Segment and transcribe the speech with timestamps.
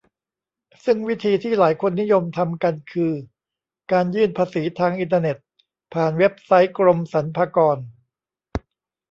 [0.85, 3.13] ซึ่งวิธีที่หลายคนนิยมทำกันคือ
[3.91, 5.37] การยื่นภาษีทางอินเทอร์เน็ต
[5.93, 7.77] ผ่านเว็บไซต์กรมสรรพากร